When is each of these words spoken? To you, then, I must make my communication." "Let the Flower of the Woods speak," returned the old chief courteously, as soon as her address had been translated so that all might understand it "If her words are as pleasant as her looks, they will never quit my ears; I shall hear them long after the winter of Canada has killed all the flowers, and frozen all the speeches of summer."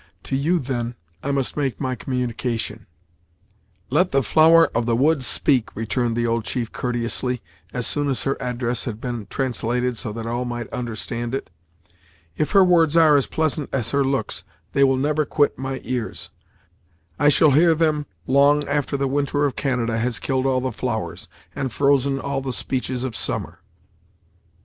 To 0.23 0.35
you, 0.35 0.57
then, 0.57 0.95
I 1.21 1.29
must 1.29 1.55
make 1.55 1.79
my 1.79 1.93
communication." 1.93 2.87
"Let 3.91 4.09
the 4.11 4.23
Flower 4.23 4.65
of 4.73 4.87
the 4.87 4.95
Woods 4.95 5.27
speak," 5.27 5.69
returned 5.75 6.15
the 6.17 6.25
old 6.25 6.43
chief 6.43 6.71
courteously, 6.71 7.39
as 7.71 7.85
soon 7.85 8.09
as 8.09 8.23
her 8.23 8.35
address 8.41 8.85
had 8.85 8.99
been 8.99 9.27
translated 9.29 9.97
so 9.97 10.11
that 10.13 10.25
all 10.25 10.43
might 10.43 10.67
understand 10.73 11.35
it 11.35 11.51
"If 12.35 12.49
her 12.53 12.63
words 12.63 12.97
are 12.97 13.15
as 13.15 13.27
pleasant 13.27 13.69
as 13.71 13.91
her 13.91 14.03
looks, 14.03 14.43
they 14.73 14.83
will 14.83 14.97
never 14.97 15.23
quit 15.23 15.59
my 15.59 15.79
ears; 15.83 16.31
I 17.19 17.29
shall 17.29 17.51
hear 17.51 17.75
them 17.75 18.07
long 18.25 18.67
after 18.67 18.97
the 18.97 19.07
winter 19.07 19.45
of 19.45 19.55
Canada 19.55 19.99
has 19.99 20.17
killed 20.17 20.47
all 20.47 20.61
the 20.61 20.71
flowers, 20.71 21.27
and 21.55 21.71
frozen 21.71 22.19
all 22.19 22.41
the 22.41 22.53
speeches 22.53 23.03
of 23.03 23.15
summer." 23.15 23.59